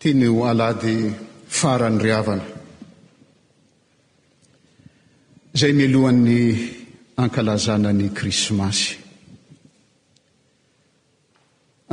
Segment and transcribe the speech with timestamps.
[0.00, 0.96] tya no alady
[1.60, 2.46] farany ryavana
[5.60, 6.40] zay milohan'ny
[7.22, 8.86] ankalazana ny krisimasy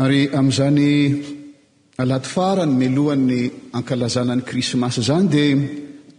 [0.03, 0.83] ary amin'izany
[2.01, 3.39] alady farany milohan'ny
[3.77, 5.55] ankalazanany krisimasy zany dia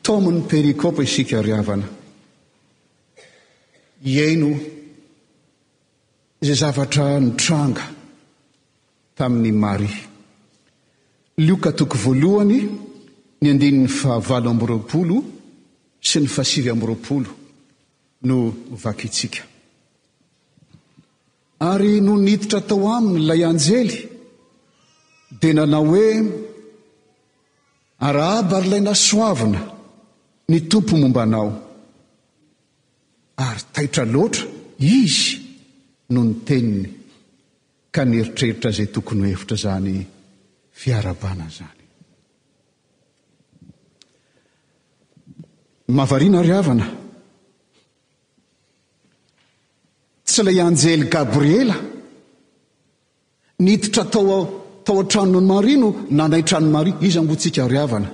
[0.05, 1.86] taomin'ny perikopa isika ryavana
[4.11, 4.50] ihaino
[6.46, 7.84] zay zavatra nitranga
[9.18, 10.07] tamin'ny maria
[11.46, 12.59] lioka toko voalohany
[13.41, 15.16] ny andini ny favalo ambroapolo
[16.09, 17.30] sy ny fahasivy am'roapolo
[18.28, 18.37] no
[18.83, 19.42] vakyitsika
[21.70, 23.97] ary no niditra tao aminy ilay anjely
[25.41, 26.11] dia nanao hoe
[28.09, 29.61] araaba ary ilay nasoavina
[30.50, 31.48] ny tompo mombanao
[33.47, 34.45] ary taitra loatra
[34.98, 35.27] izy
[36.12, 36.83] no ny teniny
[37.95, 39.95] ka nyeritreritra izay tokony hohevitra zany
[40.82, 41.77] faaanazany
[45.97, 46.86] mavariana riavana
[50.28, 51.77] tsy ilay anjely gabriela
[53.64, 54.36] nhititra taoa
[54.86, 55.88] tao an-trano ny mari no
[56.19, 58.10] nanaitrano marino izy ambotsika ry avana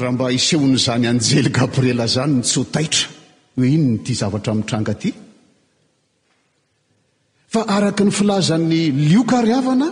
[0.00, 3.06] raha mba hisehon'izany anjely gabriela zany nytsotaitra
[3.56, 5.10] hoe iny noty zavatra mitranga aty
[7.52, 9.88] fa araka ny filazany lioka ryavana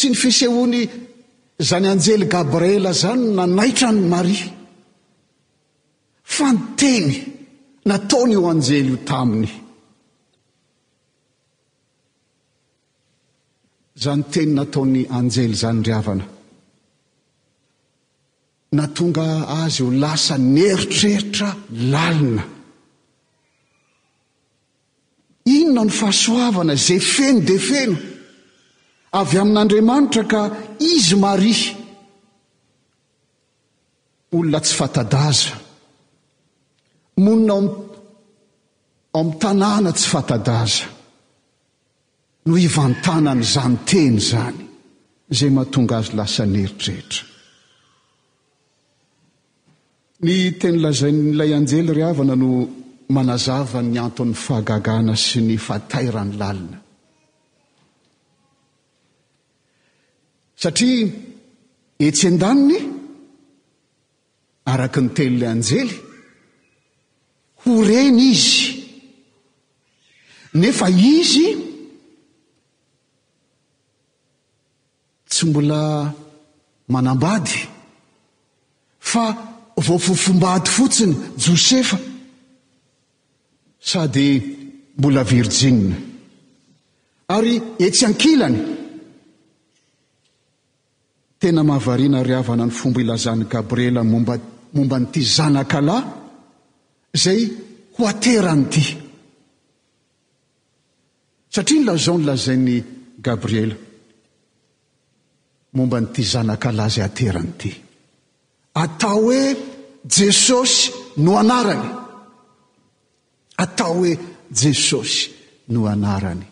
[0.00, 0.78] tsy ny fisehony
[1.62, 4.46] izany anjely gabrela zany nanaitra ny maria
[6.36, 7.10] fa ny teny
[7.90, 9.50] nataony iho anjely io taminy
[14.02, 16.26] za ny teny nataony anjely zany ry avana
[18.78, 19.26] na tonga
[19.62, 21.48] azy ho lasa neritreritra
[21.92, 22.44] lalina
[25.56, 27.96] inona ny fahasoavana zay feno de feno
[29.12, 30.42] avy amin'andriamanitra ka
[30.78, 31.74] izy maria
[34.32, 35.54] olona tsy fatadaza
[37.24, 37.88] monina ao
[39.22, 40.84] min'nytanàna tsy fatadaza
[42.46, 44.62] no ivantanany zany teny zany
[45.36, 47.22] zay mahatonga azy lasa nyeritrehitra
[50.24, 52.48] ny tenylazainn'ilay anjely ry havana no
[53.14, 56.78] manazava ny anton'ny fahagagana sy ny fatairany lalina
[60.62, 61.08] satria
[62.06, 62.78] etsy an-daniny
[64.72, 65.90] araky ny telona anjely
[67.62, 68.66] ho reny izy
[70.60, 71.48] nefa izy
[75.30, 75.80] tsy mbola
[76.92, 77.56] manambady
[79.10, 79.24] fa
[79.86, 81.98] vaofofombady fotsiny josefa
[83.90, 84.28] sady
[84.98, 85.72] mbola virjie
[87.36, 87.54] ary
[87.86, 88.60] etsy ankilany
[91.40, 94.34] tena mahavariana riavana ny fombo ilazan'ny gabriela momba
[94.76, 96.04] momba nyity zanaka làhy
[97.22, 97.40] zay
[97.96, 98.84] ho ateran'ity
[101.54, 102.76] satria ny lazao no lazain'ny
[103.26, 103.76] gabriela
[105.76, 107.70] momba nyity zanaka lahy zay ateran'ity
[108.82, 109.42] atao hoe
[110.16, 110.82] jesosy
[111.24, 111.88] no anarany
[113.64, 114.12] atao hoe
[114.60, 115.20] jesosy
[115.72, 116.44] no anarany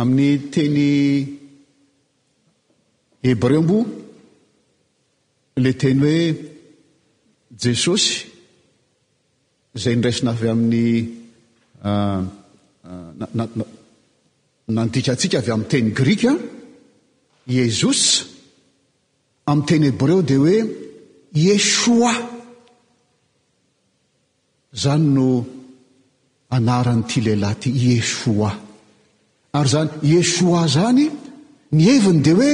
[0.00, 0.86] amin'ny teny
[3.22, 3.86] hebreo mbo
[5.56, 6.26] la teny hoe
[7.62, 8.12] jesosy
[9.76, 10.88] izay niraisina avy amin'ny
[11.90, 12.20] ah,
[13.40, 13.50] ah,
[14.76, 18.02] nandikantsika avy amin'ny teny grika a yezous
[19.50, 20.56] amin'yteny hebreo dia hoe
[21.46, 22.12] yesoa
[24.76, 25.28] izany no
[26.56, 28.50] anaranyity lehilahy ty yesoa
[29.58, 31.04] ary zany yesoa zany
[31.76, 32.52] miheviny dia hoe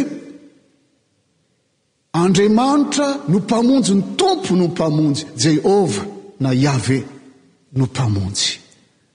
[2.22, 6.04] andriamanitra no mpamonjy ny tompo no mpamonjy jehova
[6.40, 6.98] na yave
[7.78, 8.48] no mpamonjy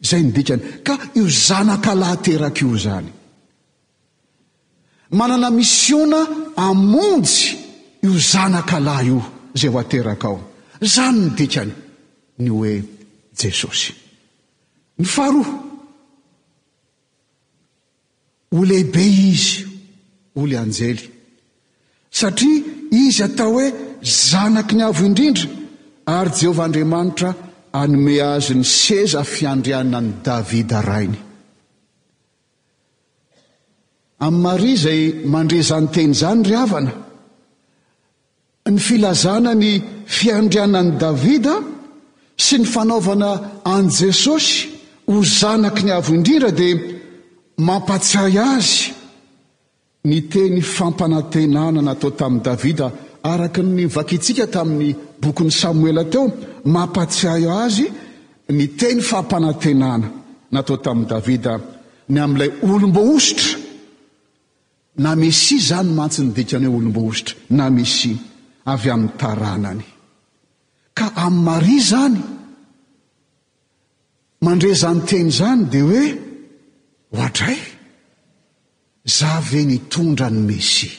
[0.07, 3.07] zay nidikany ka io zanaka lahy terak' io zany
[5.19, 6.19] manana misiona
[6.67, 7.41] amonjy
[8.05, 9.21] io zanaka lahy io
[9.59, 10.37] zay ho ateraka ao
[10.93, 11.71] zany nydikany
[12.41, 12.73] ny hoe
[13.39, 13.91] jesosy
[14.99, 15.49] ny faroa
[18.59, 19.53] olehibe izy
[20.39, 21.01] olo anjely
[22.09, 23.71] satria izy atao hoe
[24.03, 25.47] zanaky ny avo indrindra
[26.15, 27.29] ary jehovah andriamanitra
[27.81, 31.19] anome azy ny seza fiandriana ani davida rainy
[34.25, 35.01] amin'ny maria izay
[35.33, 36.91] mandrezany teny izany ry havana
[38.73, 39.71] ny filazana ny
[40.15, 41.55] fiandrianani davida
[42.45, 43.31] sy ny fanaovana
[43.75, 44.55] an' jesosy
[45.09, 46.75] ho zanaky ny avo indrindra dia
[47.67, 48.99] mampatsay azy
[50.03, 52.91] ny teny fampanantenana natao tamin'i davida
[53.23, 56.23] araka ny vakitsika tamin'ny bokyn'ny samoela teo
[56.65, 57.31] mampatsia
[57.63, 57.85] azy
[58.57, 60.07] ny teny fampanantenana
[60.53, 61.53] natao tamin'ni davida
[62.13, 63.59] ny amin'ilay olom-bo ositra
[65.03, 68.11] na misi zany mantsy nydikany hoe olombo ositra na misy
[68.73, 69.85] avy amin'ny taranany
[70.97, 72.17] ka amin'ny maria zany
[74.45, 76.05] mandrezany teny zany dia hoe
[77.13, 77.70] o adra y
[79.05, 80.91] za ve nyitondra ny messia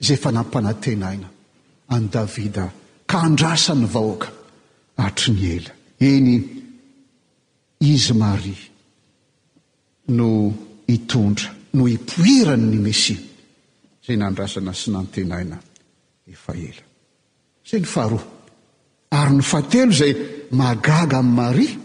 [0.00, 1.28] zay efa nampanantenaina
[1.88, 2.72] an davida
[3.06, 4.28] ka andrasany vahoaka
[5.04, 5.72] atry ny ela
[6.10, 6.32] eny
[7.80, 8.60] izy maria
[10.16, 10.28] no
[10.94, 13.16] itondra no ipoirany ny mesia
[14.02, 15.56] izay nandrasana sy nanotenaina
[16.32, 16.84] efa ela
[17.68, 18.24] zay ny faharoa
[19.18, 20.12] ary ny faatelo izay
[20.60, 21.76] magaga amin'ny maria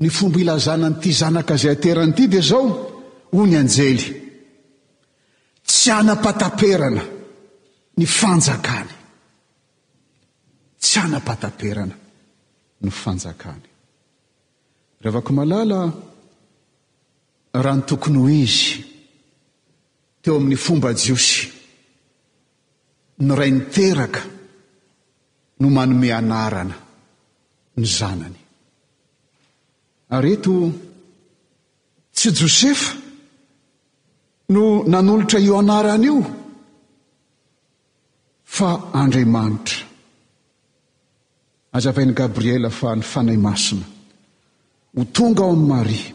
[0.00, 2.90] ny fombo ilazana nyity zanaka zay aterany ty di zao
[3.32, 4.04] oy ny anjely
[5.68, 7.04] tsy anapataperana
[7.98, 8.94] ny fanjakany
[10.82, 11.96] tsy anam-pataperana
[12.84, 13.68] ny fanjakany
[15.02, 15.80] rehefako malala
[17.62, 18.66] raha ny tokony ho izy
[20.22, 21.36] teo amin'ny fomba jiosy
[23.26, 24.22] ny ray niteraka
[25.60, 26.76] no manome anarana
[27.80, 28.40] ny zanany
[30.16, 30.52] aryeto
[32.16, 33.01] tsy josefa
[34.52, 36.16] no nanolotra io anarana io
[38.42, 38.70] fa
[39.02, 39.80] andriamanitra
[41.78, 43.86] azavainy gabriela fa ny fanahy masina
[44.96, 46.14] ho tonga ao ami'ny maria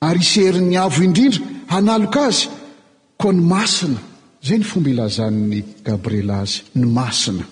[0.00, 2.48] ary isheriny avo indrindra hanaloka azy
[3.16, 4.00] ko ny masina
[4.46, 7.44] zay ny fomba ilazan'ny gabriela azy ny masina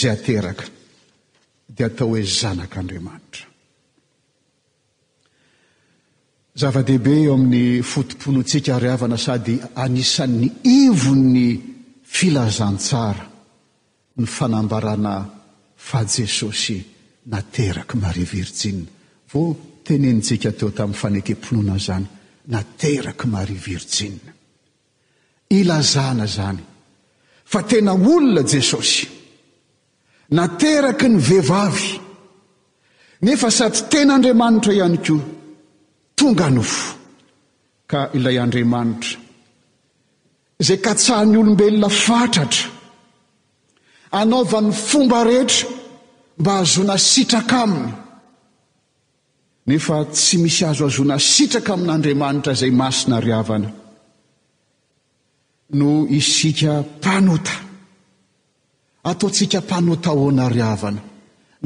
[0.00, 0.66] zay ateraka
[1.74, 3.46] dia atao hoe zanak'andriamanitra
[6.54, 10.44] zava-dehibe eo amin'ny fotopolotsika ari avana sady anisan'ny
[10.84, 11.44] ivon'ny
[12.12, 13.26] filazantsara
[14.18, 15.14] ny fanambarana
[15.86, 16.78] fa jesosy
[17.32, 18.84] nateraka mari virijia
[19.32, 19.48] vaao
[19.86, 22.06] tenenitsika teo tamin'ny fanekempoloana izany
[22.54, 24.20] nateraky mari virijia
[25.58, 26.60] ilazana zany
[27.52, 29.04] fa tena olona jesosy
[30.36, 31.88] nateraky ny vehivavy
[33.24, 35.20] nefa sady tenaandriamanitra ihany koa
[36.22, 36.82] tonga nofo
[37.90, 39.18] ka ilay andriamanitra
[40.62, 42.66] izay ka tsahany olombelona fatratra
[44.20, 45.66] anaovan'ny fomba rehetra
[46.40, 47.88] mba azona sitraka aminy
[49.68, 53.68] nefa tsy misy azo azona sitraka amin'andriamanitra izay masina ry avana
[55.78, 57.54] no isika mpanota
[59.10, 61.00] ataotsika mpanota aoana ry avana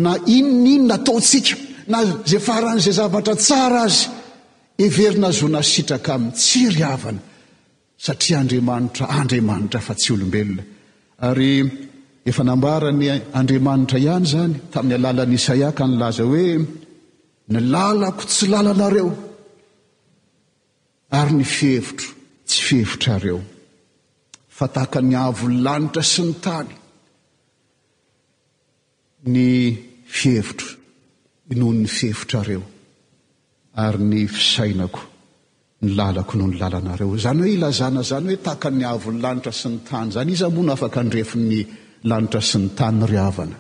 [0.03, 1.53] na inon' inona ataotsika
[1.91, 4.05] na izay faran'izay zavatra tsara azy
[4.79, 7.23] everina zona sitraka aminy tsy ry avana
[8.05, 10.63] satria andriamanitra andriamanitra fa tsy olombelona
[11.29, 11.53] ary
[12.31, 13.05] efa nambarany
[13.41, 16.49] andriamanitra ihany zany tamin'ny alalanyisaiaka ny laza hoe
[17.53, 19.11] nylalako tsy lalanareo
[21.19, 22.09] ary ny fihevitro
[22.49, 23.41] tsy fihevitrareo
[24.57, 26.71] fa tahaka ny ahvonlanitra sy ny tany
[29.35, 29.51] ny
[30.17, 30.69] fihevitro
[31.59, 32.63] noho ny fihevitrareo
[33.77, 35.01] ary ny fisainako
[35.85, 39.67] nylalako noho ny lala anareo zany hoe ilazana zany hoe tahaka ny avo'ny lanitra sy
[39.73, 41.59] ny tany zany izy ambona afaka andrefo ny
[42.11, 43.57] lanitra sy ny tany ny ry avana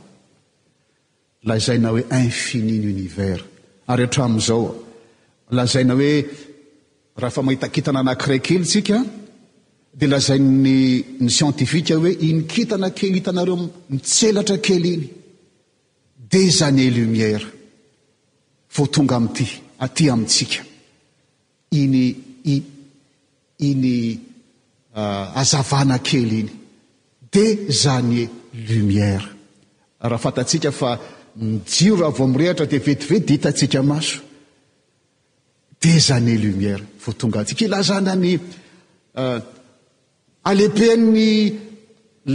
[1.48, 3.38] lazaina hoe infini ny univer
[3.92, 4.64] ary atramin'izao
[5.58, 6.10] lazaina hoe
[7.20, 8.98] raha fa mahita kitana anakiray kely tsika
[9.98, 10.76] dia lazai ny
[11.24, 13.56] ny sientifika hoe inokitana kely hitanareo
[13.92, 15.06] mitselatra kely iny
[16.32, 17.44] desanés e lumière
[18.74, 19.46] vo tonga ami'ity
[19.78, 20.64] aty amintsika
[21.72, 21.96] iny
[22.44, 22.62] i
[23.68, 23.90] iny
[24.94, 26.50] ah, azavana kely iny
[27.32, 28.28] dezané e
[28.70, 29.28] lumière
[30.00, 30.90] raha fantatsika fa
[31.36, 34.18] mijiro raha vo amin'rehitra dia vetivety di hitatsika maso
[35.80, 38.32] desanées lumière vo tonga atsika ilazana ny
[39.22, 39.38] ah,
[40.44, 41.52] alehibeny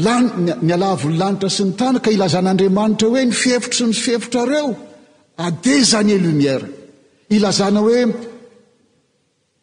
[0.03, 4.69] lany alavony lanitra sy ny tana ka ilazan'andriamanitra hoe ny fihevitra sy ny fihevotrareo
[5.41, 6.67] ah, desané e lumière
[7.35, 8.01] ilazana hoe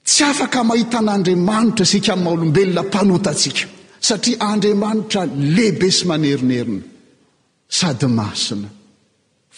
[0.09, 3.65] tsy afaka mahita an'andriamanitra isika minaolombelona mpanotaantsika
[4.09, 5.21] satria andriamanitra
[5.57, 6.83] lehibe sy manerinerina
[7.79, 8.69] sady masina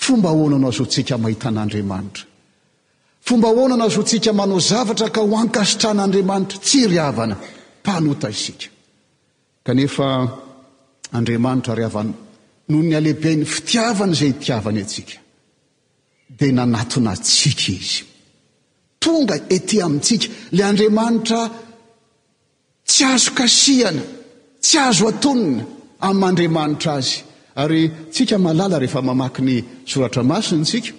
[0.04, 2.24] fomba hoanano azo tsika mahita an'andriamanitra
[3.26, 7.36] fomba ahoanano azo ntsika manao zavatra ka ho ankasitran'andriamanitra tsy ry avana
[7.80, 8.68] mpanota isika
[9.66, 10.06] kanefa
[11.18, 12.12] andriamanitra ry avana
[12.68, 15.16] noho ny alehibe ain'ny fitiavana izay tiavany atsika
[16.38, 18.04] dia nanatona tsika izy
[19.02, 21.40] tonga etỳ amintsika la andriamanitra
[22.90, 24.02] tsy azo kasihana
[24.64, 25.64] tsy azo atonina
[26.08, 27.14] amin'n'andriamanitra azy
[27.62, 27.82] ary
[28.14, 29.54] tsika malala rehefa mamaky ny
[29.90, 30.90] soratramasiny ntsika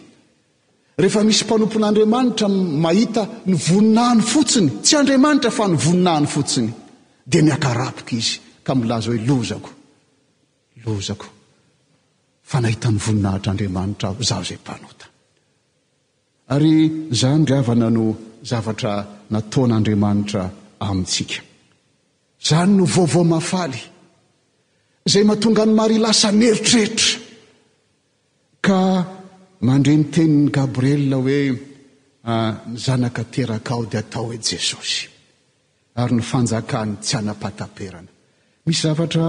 [1.02, 2.48] rehefa misy mpanompon'andriamanitra
[2.86, 6.70] mahita ny voninaany fotsiny tsy andriamanitra fa ny voninaany fotsiny
[7.32, 8.34] dia miakarapoka izy
[8.66, 9.72] ka milaza hoe lozako
[10.86, 11.28] lozako
[12.50, 15.06] fa nahita ny voninahitr' andriamanitra aho zaho zay mpanota
[16.54, 18.06] ary zany ryavana no
[18.50, 18.94] zavatra
[19.34, 20.44] nataon'andriamanitra
[20.88, 21.40] amintsika
[22.44, 23.80] izany no vaovao mafaly
[25.08, 27.10] izay mahatonga ny mari lasa neritreritra
[28.66, 28.80] ka
[29.68, 31.38] mandre nyteniny gabriel hoe
[32.34, 35.00] ah, nyzanaka teraka ao dia atao hoe jesosy
[36.02, 38.12] ary nyfanjakany tsy hana-pataperana
[38.66, 39.26] misy zavatra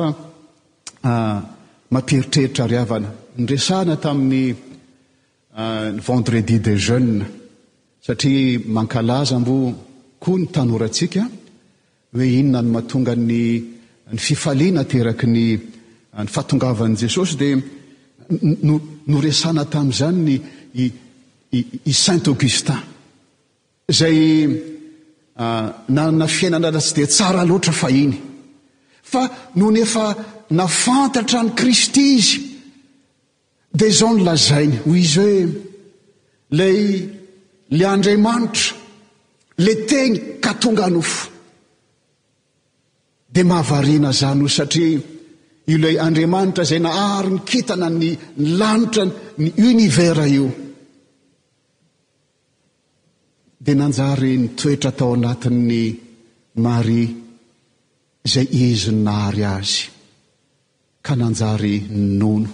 [1.13, 1.39] ah,
[1.93, 3.09] mampieritreritra ry avana
[3.47, 4.47] nyresana tamin'ny
[5.55, 7.27] y euh, vendredis des jeunes
[8.01, 9.75] satria mankalaza mbo
[10.19, 11.29] koa ny tanoratsika
[12.15, 13.59] hoe ino na ny mahatonga ny
[14.13, 15.45] ny fifaliana teraky ny
[16.19, 17.59] ny fahatongavan'i jesosy dian
[19.11, 20.93] noresana tamin'izanynyi
[21.95, 22.77] saint augustin
[23.93, 24.19] zay
[25.37, 28.17] euh, nana fiainanalatsy dia tsara loatra fahiny
[29.03, 29.29] fa
[29.61, 30.05] no nefa
[30.59, 32.49] nafantatra ny kristy izy
[33.79, 35.47] di zao ny lazainy hoy izy hoe
[36.59, 36.79] lay
[37.79, 38.65] la andriamanitra
[39.65, 41.23] la tegny ka tonga anofo
[43.33, 44.99] dia mahavarina zany o satria
[45.73, 48.11] i lay andriamanitra zay nahary ny kitana ny
[48.59, 49.05] lanitra
[49.43, 50.47] ny univera io
[53.65, 55.85] dia nanjary nitoetra tao anatin'ny
[56.65, 57.07] marie
[58.33, 59.81] zay izy ny nahary azy
[61.05, 62.51] ka nanjary ny nono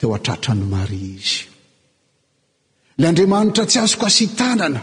[0.00, 1.40] teo atratra ny maria izy
[3.00, 4.80] lay andriamanitra tsy azoka sy tanana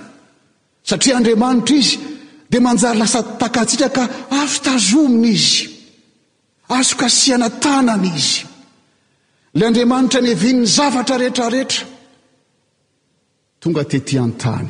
[0.89, 1.93] satria andriamanitra izy
[2.51, 4.03] dia manjary lasa takatsita ka
[4.41, 5.57] afytazomina izy
[6.77, 8.43] azoka siana tanana izy
[9.57, 11.83] lay andriamanitra ny aviny zavatra rehetrarehetra
[13.61, 14.69] tonga tetỳan-tany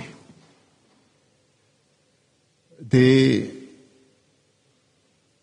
[2.91, 3.45] dia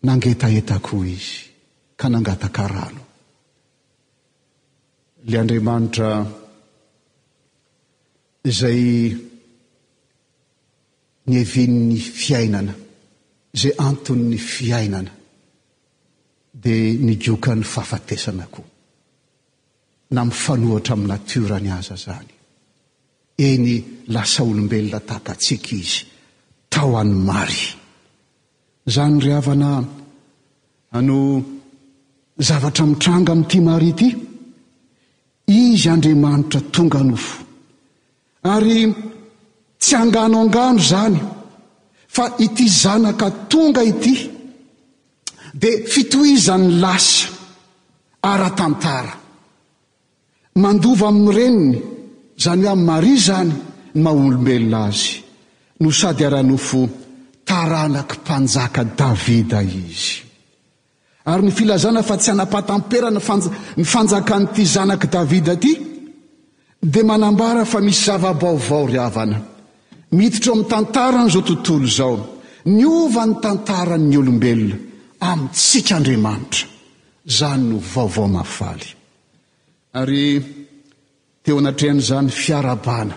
[0.07, 1.35] nangetaetakoa izy
[1.99, 3.03] ka nangataka rano
[5.27, 6.09] la andriamanitra
[8.45, 9.15] izay
[11.27, 12.73] ny evian''ny fiainana
[13.55, 15.09] izay anton' ny fiainana
[16.63, 18.69] dia nigokany fahafatesana koa
[20.13, 22.29] na mifanohitra amin'ny natiorany aza zany
[23.47, 23.73] eny
[24.13, 25.97] lasa olombelona tahakatsika izy
[26.73, 27.65] tao any mary
[28.93, 29.69] zany ry havana
[31.07, 31.19] no
[32.47, 34.09] zavatra mitranga ami'nity mari ity
[35.47, 37.43] izy andriamanitra tonga nofo
[38.43, 38.85] ary
[39.79, 41.19] tsy anganoangano zany
[42.07, 44.13] fa ity zanaka tonga ity
[45.53, 47.29] dia fitoizan'ny lasa
[48.25, 49.13] ara-tantara
[50.61, 51.77] mandova aminy reniny
[52.43, 53.53] zany hoe amin'ny maria zany
[54.03, 55.17] ma olombelona azy
[55.81, 56.79] no sady ara-nofo
[57.47, 60.24] taralaky mpanjaka davida izy
[61.25, 63.19] ary ny filazana fa tsy hanapahatamperanny
[63.93, 65.73] fanjakan'ity zanak'i davida aty
[66.91, 69.37] dia manambara fa misy zava-baovaory avana
[70.17, 72.15] miititro o amin'ny tantarany zao tontolo izao
[72.75, 74.75] ny ovan'ny tantaran'ny olombelona
[75.29, 76.63] amintsika andriamanitra
[77.37, 78.87] zany no vaovao mavaly
[79.99, 80.25] ary
[81.43, 83.15] teo anatrehana izany fiarabana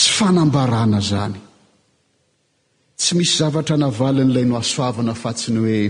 [0.00, 1.38] sy fanambarana zany
[3.00, 5.82] tsy misy zavatra navalin'ilay no asoavana fatsiny hoe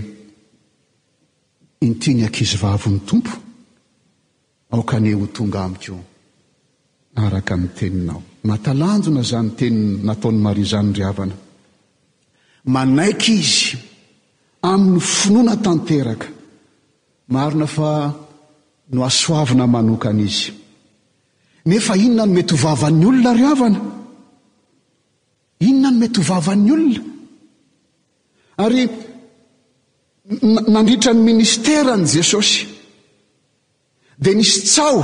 [1.85, 3.33] intiny ankizy vavyn'ny tompo
[4.73, 5.95] aokaneho tonga amiko
[7.25, 11.35] araka ny teninao matalanjona zany teniy nataony marizany ry avana
[12.73, 13.65] manaiky izy
[14.71, 16.27] amin'ny finoana tanteraka
[17.33, 17.89] marina fa
[18.93, 20.45] no asoavina manokana izy
[21.69, 23.79] nefa inona no mety hovavan'ny olona ryavana
[25.69, 27.01] inona no mety hovavan'ny olona
[28.65, 28.81] ary
[30.41, 32.65] nandritra ny ministeraan' jesosy
[34.17, 35.03] dia nisy tsao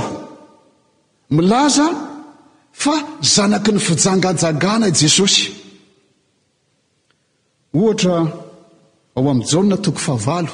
[1.30, 1.88] milaza
[2.72, 5.42] fa zanaky ny fijangajangana i jesosy
[7.72, 8.16] ohatra
[9.16, 10.52] ao amnnjaonna toko favalo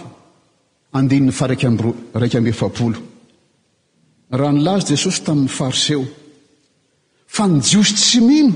[0.96, 1.62] andininy faraik
[2.20, 2.98] raika ambyefapolo
[4.38, 6.02] raha nilaza jesosy tamin'ny fariseo
[7.34, 8.52] fa nijiosy tsy mimy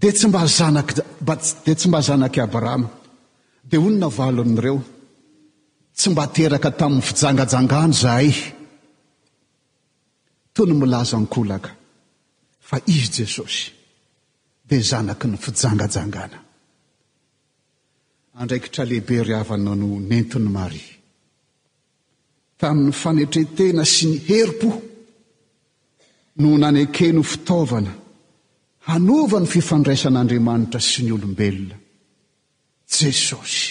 [0.00, 2.88] dia tsy mba zanakdia tsy mba zanak'y abrahama
[3.68, 4.78] dia onona valon'ireo
[6.02, 8.28] tsy mba teraka tamin'ny fijangajangana zahay
[10.54, 11.70] toy ny milazankolaka
[12.68, 13.62] fa izy jesosy
[14.68, 16.38] dia zanaky ny fijangajangana
[18.40, 20.92] andraikitra lehibe ry avana no nentin'ny maria
[22.60, 24.70] tamin'ny fanetretena sy ny herimpo
[26.40, 27.92] no nanekeno fitavana
[28.88, 31.76] hanova ny fifandraisan'andriamanitra sy ny olombelona
[32.98, 33.64] jesosy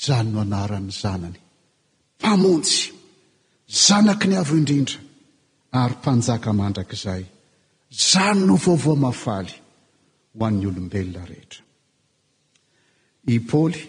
[0.00, 1.41] izany no anaran'ny zanany
[2.22, 2.92] mpamontsy
[3.68, 4.96] zanaky ny avo indrindra
[5.80, 7.22] ary mpanjaka mandrakizay
[8.08, 9.52] zany no vaovaoa mafaly
[10.38, 11.62] ho an'ny olombelona rehetra
[13.26, 13.80] i paly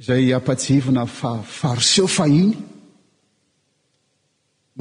[0.00, 2.52] izay apatsivina fa fariseo fahiny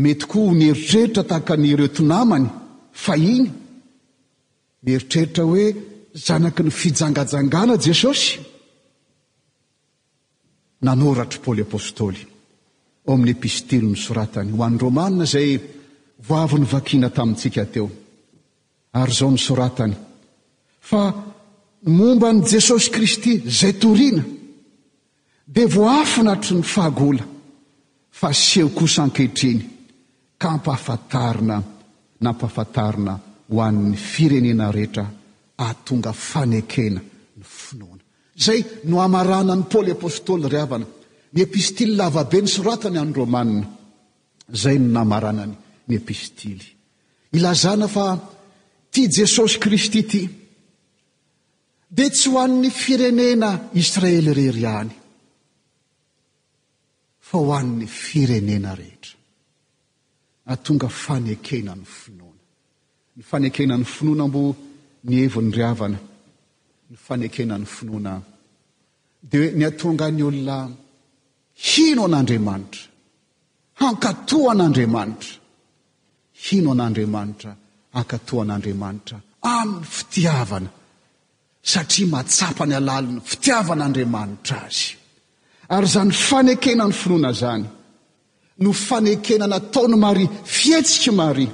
[0.03, 2.48] mety koa nieritreritra tahaka ny reotonamany
[3.05, 3.48] fahiny
[4.86, 5.65] mieritreritra hoe
[6.25, 8.29] zanaky ny fijangajangana jesosy
[10.83, 12.19] nanoratro paoly apôstôly
[13.07, 15.51] o amin'ny epistily ny soratany ho an'ny romana zay
[16.29, 17.87] voavy nyvakiana tamintsika teo
[18.99, 19.95] ary zao nysoratany
[20.89, 21.01] fa
[21.97, 24.23] momba ny jesosy kristy zay toriana
[25.53, 27.23] dia vo afinahtry ny fahagola
[28.19, 29.61] fa seho kosaankehitreny
[30.41, 31.57] ka mpahafatarina
[32.23, 33.13] nampahafantarina
[33.51, 35.05] ho an'ny firenena rehetra
[35.65, 37.01] ahtonga fanekena
[38.45, 40.88] zay no amarana n'ny paoly apôstôly ry avana
[41.33, 43.67] ny epistily lavabe ny soratany anromanina
[44.62, 45.55] zay no namaranany
[45.88, 46.67] ny epistily
[47.38, 48.05] ilazana fa
[48.93, 50.21] ti jesosy kristy ty
[51.95, 53.50] dia tsy ho an'ny firenena
[53.83, 54.95] israely rery any
[57.27, 59.15] fa ho an'ny firenena rehetra
[60.53, 62.41] atonga fanekenan'ny finoana
[63.15, 64.41] ny fanekenan'ny finoana mbo
[65.07, 66.00] ny evin'ny ry avana
[66.89, 68.15] ny fanekenan'ny finoana
[69.30, 70.58] di hoe ny atonga ny olona
[71.68, 72.82] hino an'andriamanitra
[73.82, 75.32] hankato an'andriamanitra
[76.44, 77.51] hino an'andriamanitra
[77.96, 79.18] hankato an'andriamanitra
[79.58, 80.70] amin'ny fitiavana
[81.72, 84.86] satria matsapa ny alaliny fitiavan'andriamanitra azy
[85.75, 87.66] ary zany fanekena ny finoana zany
[88.64, 91.53] no fanekenana taony maria fihetsiky maria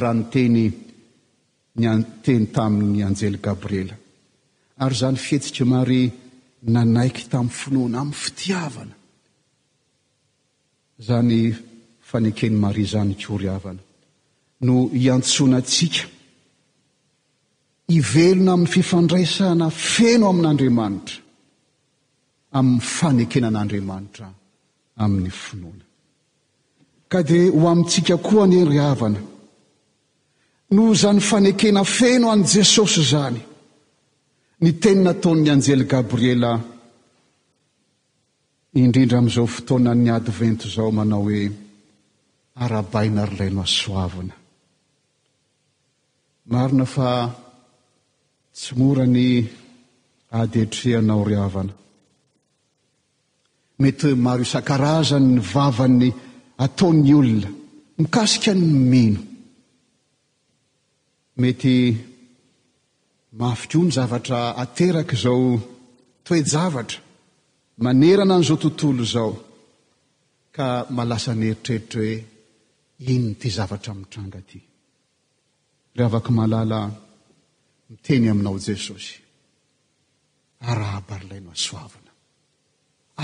[0.00, 0.64] raha ny teny
[1.82, 3.94] nateny tamin'ny anjely gabriela
[4.84, 6.08] ary zany fihetsiky maria
[6.72, 8.94] nanaiky tamin'ny finoana amin'ny fitiavana
[11.06, 11.38] zany
[12.08, 13.82] fanekeny maria zany kory avana
[14.66, 16.02] no hiantsoanantsika
[17.92, 21.18] hivelona amin'ny fifandraisana feno amin'andriamanitra
[22.58, 24.26] amin'ny fanekena an'andriamanitra
[25.04, 25.84] amin'ny finoana
[27.12, 29.20] ka dia ho amintsika koa ny ry avana
[30.74, 33.42] noo zany fanekena feno an' jesosy zany
[34.66, 36.50] ny tenina tao'ny anjely gabriela
[38.82, 41.42] indrindra amin'izao fotoana ny adivente zao manao hoe
[42.64, 44.34] arabaina ry laino asoavina
[46.52, 47.10] marina fa
[48.58, 49.26] tsymorany
[50.38, 51.72] adyatrehanao riavana
[53.82, 56.08] mety maro isan-karazany ny vavany
[56.64, 57.48] ataon'ny olona
[58.02, 59.20] mikasika ny mino
[61.40, 61.74] mety
[63.38, 65.60] mafiko ny zavatra ateraka izao
[66.26, 66.98] toejavatra
[67.84, 69.32] manerana an'izao tontolo zao
[70.56, 72.14] kaa mahalasa neritreritra hoe
[73.12, 74.60] inyny ity zavatra mitranga aty
[75.96, 76.80] reh avaka mahalala
[77.90, 79.12] miteny aminao jesosy
[80.70, 82.12] arahabarilay masoavana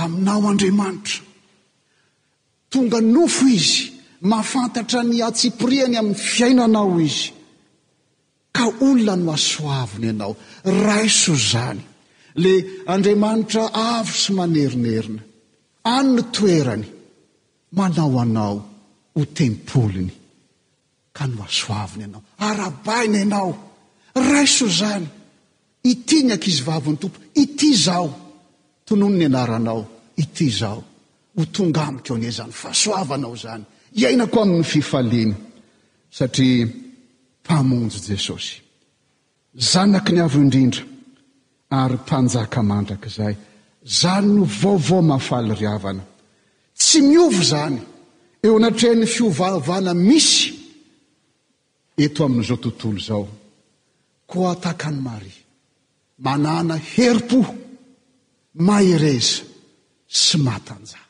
[0.02, 1.18] aminao andriamanitra
[2.72, 3.78] tonga nofo izy
[4.30, 7.28] mahafantatra ny atsiporiany amin'ny fiainanao izy
[8.56, 10.32] ka olona no asoaviny anao
[10.86, 11.80] raiso zany
[12.42, 12.52] le
[12.92, 15.22] andriamanitra avo sy manerinerina
[15.94, 16.84] anyno toerany
[17.76, 18.54] manao anao
[19.16, 20.12] ho tempoliny
[21.16, 23.50] ka no asoaviny anao arabainy anao
[24.30, 25.06] raiso zany
[25.92, 28.06] itignyak'izy vavin'ny tompo ity zao
[28.86, 29.80] tonono ny anaranao
[30.22, 30.78] ity zao
[31.36, 33.64] ho tonga amik eo anie zany fahasoavanao zany
[34.00, 35.34] iaina ko amin'ny fifaliany
[36.18, 36.66] satria
[37.44, 38.54] mpamonjy jesosy
[39.70, 40.82] zanaky ny avo indrindra
[41.80, 43.36] ary mpanjaka mandrakaizahay
[44.00, 46.04] zany no vaovao mafaly ry avana
[46.80, 47.78] tsy miovo zany
[48.44, 50.40] eo anatren'ny fiovaovana misy
[52.04, 53.24] eto amin'izao tontolo zao
[54.30, 55.40] koa tahaka nymaria
[56.26, 57.38] manana heripo
[58.66, 59.42] mahereza
[60.24, 61.00] sy matanja